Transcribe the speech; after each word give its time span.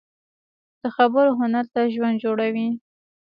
د 0.81 0.83
خبرو 0.95 1.31
هنر 1.39 1.65
تل 1.73 1.85
ژوند 1.95 2.21
جوړوي 2.23 2.67